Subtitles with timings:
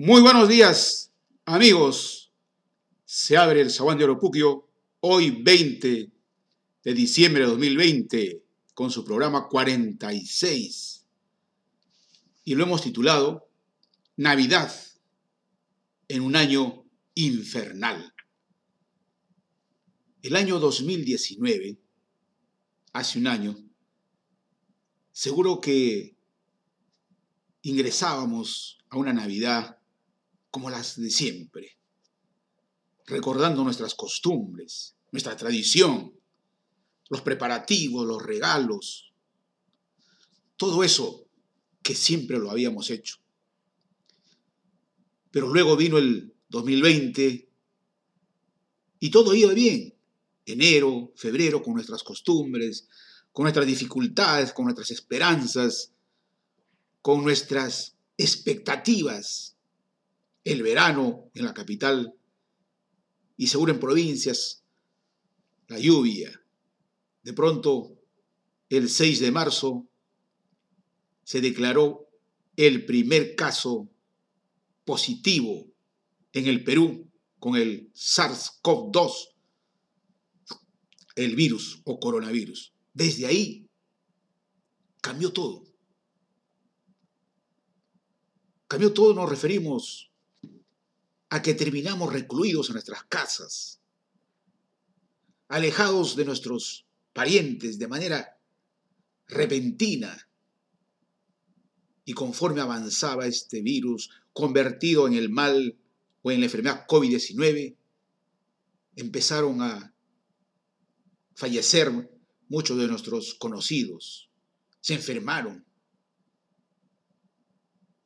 [0.00, 1.12] Muy buenos días,
[1.44, 2.32] amigos.
[3.04, 6.12] Se abre el Zaguán de Oropuquio hoy 20
[6.84, 11.04] de diciembre de 2020 con su programa 46.
[12.44, 13.50] Y lo hemos titulado
[14.14, 14.72] Navidad
[16.06, 16.84] en un año
[17.14, 18.14] infernal.
[20.22, 21.76] El año 2019,
[22.92, 23.56] hace un año,
[25.10, 26.16] seguro que
[27.62, 29.77] ingresábamos a una Navidad
[30.50, 31.76] como las de siempre,
[33.06, 36.14] recordando nuestras costumbres, nuestra tradición,
[37.08, 39.12] los preparativos, los regalos,
[40.56, 41.26] todo eso
[41.82, 43.16] que siempre lo habíamos hecho.
[45.30, 47.48] Pero luego vino el 2020
[49.00, 49.94] y todo iba bien.
[50.46, 52.88] Enero, febrero, con nuestras costumbres,
[53.32, 55.92] con nuestras dificultades, con nuestras esperanzas,
[57.02, 59.57] con nuestras expectativas
[60.48, 62.14] el verano en la capital
[63.36, 64.64] y seguro en provincias,
[65.66, 66.42] la lluvia.
[67.22, 67.98] De pronto,
[68.70, 69.86] el 6 de marzo,
[71.22, 72.08] se declaró
[72.56, 73.90] el primer caso
[74.86, 75.66] positivo
[76.32, 79.12] en el Perú con el SARS-CoV-2,
[81.16, 82.72] el virus o coronavirus.
[82.94, 83.68] Desde ahí
[85.02, 85.64] cambió todo.
[88.66, 90.07] Cambió todo, nos referimos
[91.30, 93.80] a que terminamos recluidos en nuestras casas,
[95.48, 98.38] alejados de nuestros parientes de manera
[99.26, 100.28] repentina.
[102.04, 105.78] Y conforme avanzaba este virus, convertido en el mal
[106.22, 107.76] o en la enfermedad COVID-19,
[108.96, 109.94] empezaron a
[111.34, 112.10] fallecer
[112.48, 114.30] muchos de nuestros conocidos,
[114.80, 115.66] se enfermaron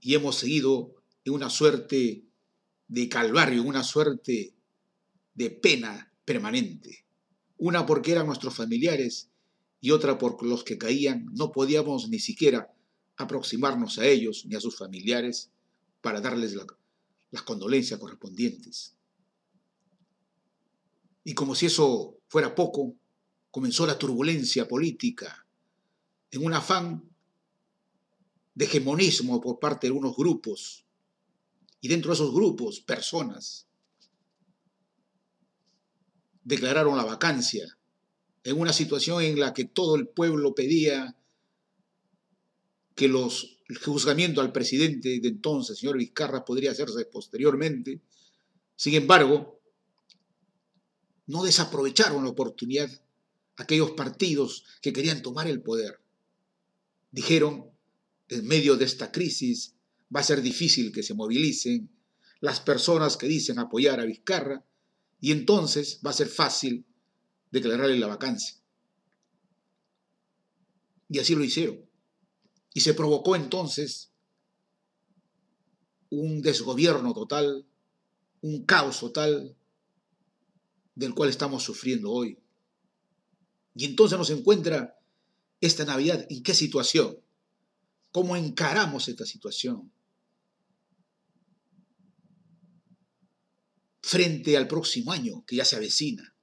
[0.00, 0.94] y hemos seguido
[1.24, 2.27] en una suerte
[2.88, 4.54] de calvario, una suerte
[5.34, 7.04] de pena permanente.
[7.58, 9.30] Una porque eran nuestros familiares
[9.80, 12.72] y otra por los que caían no podíamos ni siquiera
[13.16, 15.50] aproximarnos a ellos ni a sus familiares
[16.00, 16.56] para darles
[17.30, 18.94] las condolencias correspondientes.
[21.24, 22.94] Y como si eso fuera poco,
[23.50, 25.46] comenzó la turbulencia política
[26.30, 27.04] en un afán
[28.54, 30.87] de hegemonismo por parte de unos grupos
[31.80, 33.66] y dentro de esos grupos, personas
[36.42, 37.78] declararon la vacancia
[38.42, 41.16] en una situación en la que todo el pueblo pedía
[42.94, 48.00] que los, el juzgamiento al presidente de entonces, señor Vizcarra, podría hacerse posteriormente.
[48.74, 49.60] Sin embargo,
[51.26, 52.90] no desaprovecharon la oportunidad
[53.56, 56.00] aquellos partidos que querían tomar el poder.
[57.10, 57.70] Dijeron,
[58.28, 59.74] en medio de esta crisis,
[60.14, 61.90] va a ser difícil que se movilicen
[62.40, 64.64] las personas que dicen apoyar a Vizcarra
[65.20, 66.86] y entonces va a ser fácil
[67.50, 68.56] declararle la vacancia.
[71.08, 71.84] Y así lo hicieron.
[72.74, 74.12] Y se provocó entonces
[76.10, 77.66] un desgobierno total,
[78.40, 79.56] un caos total
[80.94, 82.38] del cual estamos sufriendo hoy.
[83.74, 84.98] Y entonces nos encuentra
[85.60, 87.18] esta Navidad en qué situación,
[88.12, 89.92] cómo encaramos esta situación.
[94.08, 96.34] frente al próximo año que ya se avecina.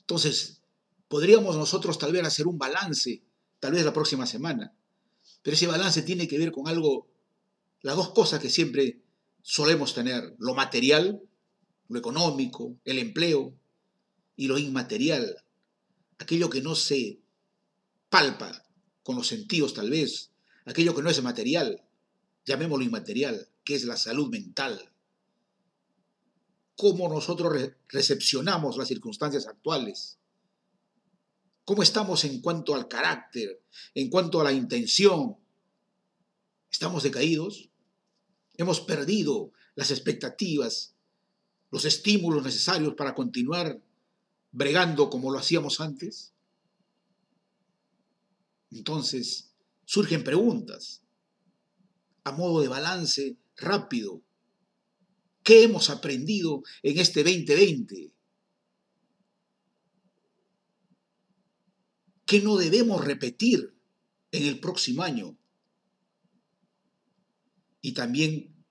[0.00, 0.62] Entonces,
[1.06, 3.22] podríamos nosotros tal vez hacer un balance,
[3.60, 4.74] tal vez la próxima semana,
[5.42, 7.08] pero ese balance tiene que ver con algo,
[7.82, 9.00] las dos cosas que siempre
[9.42, 11.22] solemos tener, lo material,
[11.86, 13.54] lo económico, el empleo,
[14.34, 15.44] y lo inmaterial,
[16.18, 17.20] aquello que no se
[18.08, 18.64] palpa
[19.08, 20.32] con los sentidos tal vez,
[20.66, 21.82] aquello que no es material,
[22.44, 24.92] llamémoslo inmaterial, que es la salud mental,
[26.76, 30.18] cómo nosotros recepcionamos las circunstancias actuales.
[31.64, 33.62] ¿Cómo estamos en cuanto al carácter,
[33.94, 35.38] en cuanto a la intención?
[36.70, 37.70] ¿Estamos decaídos?
[38.58, 40.96] ¿Hemos perdido las expectativas,
[41.70, 43.80] los estímulos necesarios para continuar
[44.52, 46.34] bregando como lo hacíamos antes?
[48.70, 49.52] Entonces,
[49.84, 51.02] surgen preguntas
[52.24, 54.22] a modo de balance rápido
[55.48, 58.12] ¿Qué hemos aprendido en este 2020?
[62.26, 63.74] ¿Qué no debemos repetir
[64.30, 65.38] en el próximo año?
[67.80, 68.62] Y también,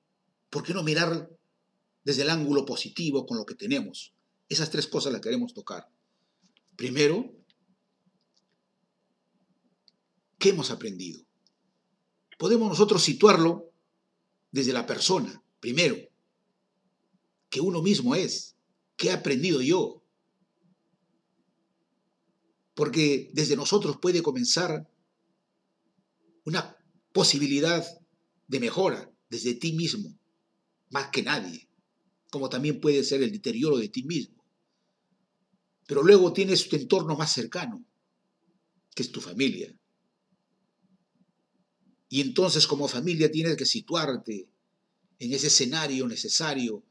[0.52, 1.32] ¿por qué no mirar
[2.04, 4.14] desde el ángulo positivo con lo que tenemos?
[4.48, 5.90] Esas tres cosas las queremos tocar.
[6.76, 7.34] Primero,
[10.38, 11.22] ¿qué hemos aprendido?
[12.38, 13.72] Podemos nosotros situarlo
[14.52, 15.98] desde la persona, primero,
[17.50, 18.56] que uno mismo es,
[18.96, 20.04] qué he aprendido yo.
[22.74, 24.88] Porque desde nosotros puede comenzar
[26.46, 26.78] una
[27.12, 27.86] posibilidad
[28.48, 30.18] de mejora desde ti mismo,
[30.90, 31.68] más que nadie,
[32.30, 34.46] como también puede ser el deterioro de ti mismo.
[35.88, 37.84] Pero luego tienes tu entorno más cercano,
[38.94, 39.77] que es tu familia.
[42.10, 44.48] Y entonces como familia tienes que situarte
[45.20, 46.84] en ese escenario necesario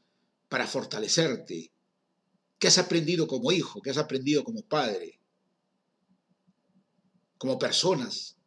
[0.49, 1.71] para fortalecerte.
[2.59, 3.81] ¿Qué has aprendido como hijo?
[3.81, 5.19] ¿Qué has aprendido como padre?
[7.37, 8.37] Como personas.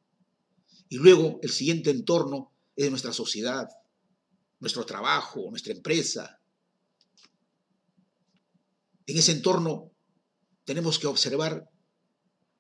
[0.89, 3.69] Y luego el siguiente entorno es nuestra sociedad,
[4.59, 6.41] nuestro trabajo, nuestra empresa.
[9.07, 9.93] En ese entorno
[10.65, 11.71] tenemos que observar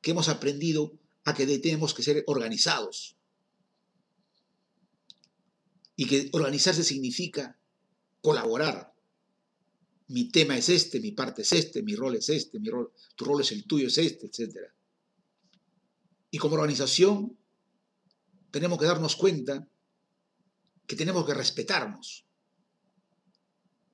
[0.00, 0.92] que hemos aprendido
[1.24, 3.16] a que tenemos que ser organizados.
[6.00, 7.58] Y que organizarse significa
[8.22, 8.90] colaborar.
[10.08, 13.26] Mi tema es este, mi parte es este, mi rol es este, mi rol, tu
[13.26, 14.56] rol es el tuyo, es este, etc.
[16.30, 17.36] Y como organización
[18.50, 19.68] tenemos que darnos cuenta
[20.86, 22.24] que tenemos que respetarnos.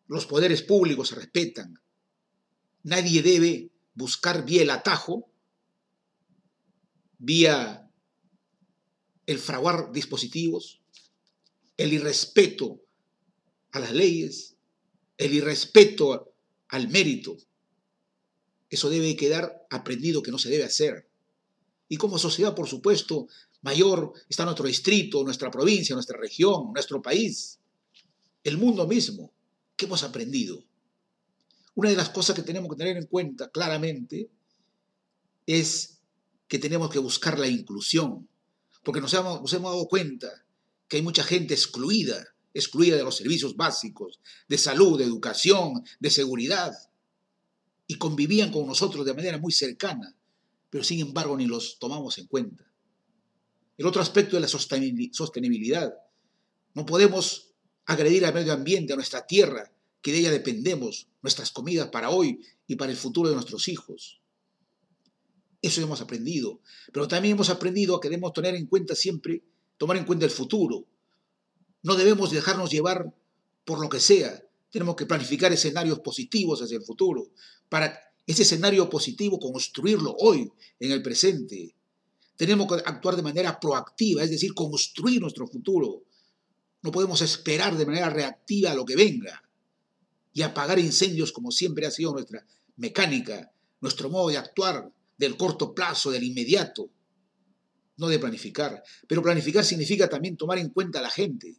[0.07, 1.75] Los poderes públicos se respetan.
[2.85, 5.29] Nadie debe buscar vía el atajo,
[7.19, 7.91] vía
[9.27, 10.81] el fraguar dispositivos,
[11.77, 12.81] el irrespeto
[13.73, 14.57] a las leyes,
[15.19, 16.33] el irrespeto
[16.69, 17.37] al mérito.
[18.69, 21.09] Eso debe quedar aprendido que no se debe hacer.
[21.89, 23.29] Y como sociedad, por supuesto,
[23.63, 27.61] mayor está nuestro distrito, nuestra provincia, nuestra región, nuestro país,
[28.43, 29.33] el mundo mismo.
[29.77, 30.65] ¿Qué hemos aprendido?
[31.75, 34.31] Una de las cosas que tenemos que tener en cuenta claramente
[35.45, 36.01] es
[36.49, 38.29] que tenemos que buscar la inclusión,
[38.83, 40.46] porque nos hemos, nos hemos dado cuenta
[40.89, 46.11] que hay mucha gente excluida, excluida de los servicios básicos, de salud, de educación, de
[46.11, 46.73] seguridad,
[47.87, 50.17] y convivían con nosotros de manera muy cercana,
[50.71, 52.65] pero sin embargo ni los tomamos en cuenta.
[53.77, 55.95] El otro aspecto es la sostenibilidad.
[56.75, 57.53] No podemos
[57.85, 59.73] agredir al medio ambiente, a nuestra tierra,
[60.03, 64.21] que de ella dependemos, nuestras comidas para hoy y para el futuro de nuestros hijos.
[65.63, 66.61] Eso hemos aprendido.
[66.93, 69.43] Pero también hemos aprendido a que debemos tener en cuenta siempre
[69.79, 70.85] tomar en cuenta el futuro.
[71.83, 73.13] No debemos dejarnos llevar
[73.65, 74.43] por lo que sea.
[74.71, 77.29] Tenemos que planificar escenarios positivos hacia el futuro.
[77.69, 80.51] Para ese escenario positivo construirlo hoy,
[80.81, 81.75] en el presente.
[82.37, 86.03] Tenemos que actuar de manera proactiva, es decir, construir nuestro futuro.
[86.83, 89.43] No podemos esperar de manera reactiva lo que venga
[90.33, 92.47] y apagar incendios como siempre ha sido nuestra
[92.77, 93.51] mecánica,
[93.81, 96.91] nuestro modo de actuar del corto plazo, del inmediato
[97.97, 98.83] no de planificar.
[99.07, 101.57] Pero planificar significa también tomar en cuenta a la gente,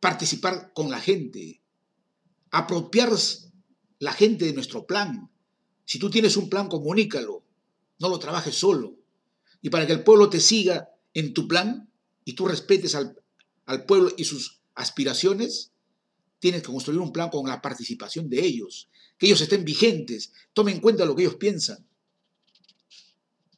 [0.00, 1.62] participar con la gente,
[2.50, 3.12] apropiar
[3.98, 5.30] la gente de nuestro plan.
[5.84, 7.44] Si tú tienes un plan, comunícalo,
[7.98, 8.96] no lo trabajes solo.
[9.62, 11.90] Y para que el pueblo te siga en tu plan
[12.24, 13.20] y tú respetes al,
[13.64, 15.72] al pueblo y sus aspiraciones,
[16.38, 18.88] tienes que construir un plan con la participación de ellos,
[19.18, 21.86] que ellos estén vigentes, tomen en cuenta lo que ellos piensan.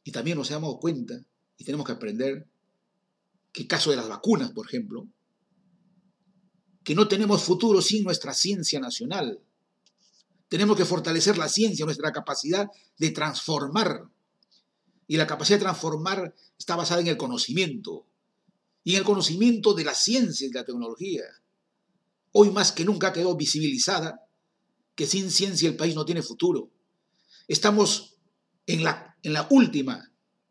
[0.09, 1.23] Y también nos hemos cuenta,
[1.55, 2.47] y tenemos que aprender,
[3.53, 5.07] que caso de las vacunas, por ejemplo,
[6.83, 9.39] que no tenemos futuro sin nuestra ciencia nacional.
[10.47, 12.67] Tenemos que fortalecer la ciencia, nuestra capacidad
[12.97, 14.09] de transformar.
[15.05, 18.07] Y la capacidad de transformar está basada en el conocimiento.
[18.83, 21.21] Y en el conocimiento de la ciencia y de la tecnología.
[22.31, 24.27] Hoy más que nunca quedó visibilizada
[24.95, 26.71] que sin ciencia el país no tiene futuro.
[27.47, 28.15] Estamos
[28.65, 30.08] en la en la última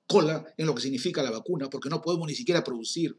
[0.09, 3.17] cola en lo que significa la vacuna, porque no podemos ni siquiera producir.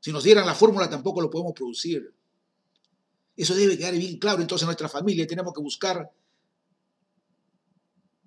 [0.00, 2.14] Si nos dieran la fórmula tampoco lo podemos producir.
[3.36, 4.40] Eso debe quedar bien claro.
[4.40, 6.10] Entonces en nuestra familia tenemos que buscar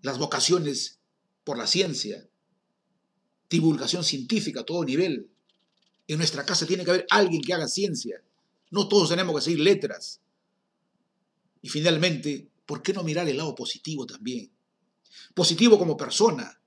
[0.02, 1.00] las vocaciones
[1.44, 2.28] por la ciencia,
[3.50, 5.32] divulgación científica a todo nivel.
[6.08, 8.22] En nuestra casa tiene que haber alguien que haga ciencia.
[8.70, 10.22] No todos tenemos que seguir letras.
[11.62, 14.54] Y finalmente, ¿por qué no mirar el lado positivo también?
[15.34, 16.60] positivo como persona.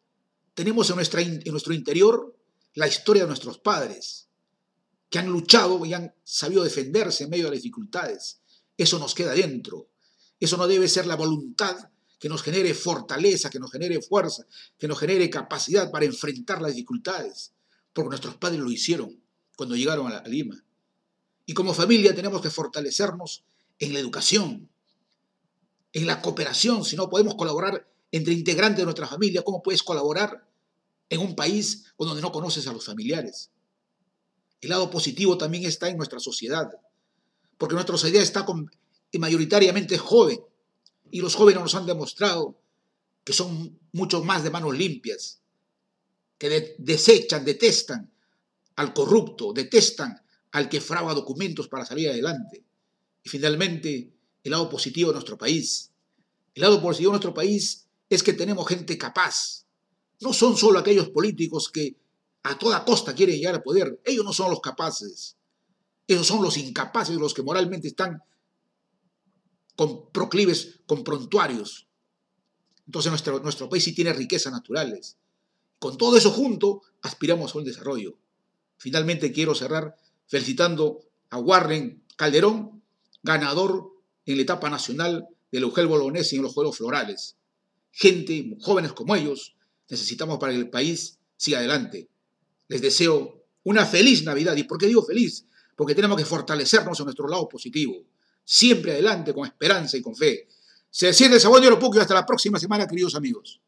[0.57, 2.35] Tenemos en, nuestro interior
[2.73, 4.31] la historia de nuestros padres,
[5.11, 8.41] que han luchado y han sabido defenderse en medio de las dificultades.
[8.75, 9.91] Eso nos queda dentro.
[10.41, 11.77] Eso no debe ser la voluntad
[12.19, 14.47] que nos genere fortaleza, que nos genere fuerza,
[14.79, 17.53] que nos genere capacidad para enfrentar las dificultades,
[17.93, 19.23] porque nuestros padres lo hicieron
[19.57, 20.65] cuando llegaron a, Lima.
[21.45, 23.45] Y como familia tenemos que fortalecernos
[23.79, 24.71] en la educación,
[25.93, 30.47] en la cooperación, si no podemos colaborar entre integrantes de nuestra familia, cómo puedes colaborar
[31.09, 33.51] en un país donde no conoces a los familiares.
[34.61, 36.71] El lado positivo también está en nuestra sociedad,
[37.59, 38.71] porque nuestra sociedad está con,
[39.19, 40.41] mayoritariamente joven
[41.11, 42.59] y los jóvenes nos han demostrado
[43.25, 45.41] que son mucho más de manos limpias,
[46.39, 48.11] que desechan, detestan
[48.77, 50.23] al corrupto, detestan
[50.53, 52.63] al que fragua documentos para salir adelante.
[53.25, 54.13] Y finalmente,
[54.45, 55.91] el lado positivo de nuestro país.
[56.55, 59.67] El lado positivo de nuestro país es que tenemos gente capaz.
[60.21, 61.97] No son solo aquellos políticos que
[62.43, 64.01] a toda costa quieren llegar al poder.
[64.05, 65.37] Ellos no son los capaces.
[66.07, 68.23] Ellos son los incapaces, los que moralmente están
[69.75, 71.89] con proclives, con prontuarios.
[72.87, 75.17] Entonces nuestro, nuestro país sí tiene riquezas naturales.
[75.79, 78.17] Con todo eso junto, aspiramos a un desarrollo.
[78.79, 79.97] Finalmente quiero cerrar
[80.27, 82.83] felicitando a Warren Calderón,
[83.23, 83.93] ganador
[84.25, 87.37] en la etapa nacional del Eugel Bolognesi en los Juegos Florales.
[87.99, 89.57] Gente, jóvenes como ellos,
[89.89, 92.11] necesitamos para que el país siga adelante.
[92.69, 94.55] Les deseo una feliz Navidad.
[94.55, 95.47] ¿Y por qué digo feliz?
[95.75, 98.05] Porque tenemos que fortalecernos en nuestro lado positivo.
[98.45, 100.47] Siempre adelante, con esperanza y con fe.
[100.91, 103.63] Se desciende el sabor de lo poco y hasta la próxima semana, queridos amigos.